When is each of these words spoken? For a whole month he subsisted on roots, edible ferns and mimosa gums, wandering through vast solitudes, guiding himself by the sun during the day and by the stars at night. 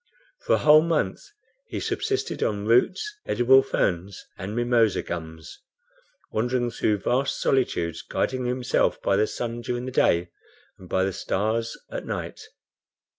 For 0.47 0.53
a 0.53 0.57
whole 0.57 0.81
month 0.81 1.21
he 1.67 1.79
subsisted 1.79 2.41
on 2.41 2.65
roots, 2.65 3.13
edible 3.27 3.61
ferns 3.61 4.25
and 4.35 4.55
mimosa 4.55 5.03
gums, 5.03 5.59
wandering 6.31 6.71
through 6.71 6.97
vast 7.03 7.39
solitudes, 7.39 8.01
guiding 8.01 8.45
himself 8.45 8.99
by 9.03 9.15
the 9.15 9.27
sun 9.27 9.61
during 9.61 9.85
the 9.85 9.91
day 9.91 10.31
and 10.79 10.89
by 10.89 11.03
the 11.03 11.13
stars 11.13 11.77
at 11.91 12.07
night. 12.07 12.41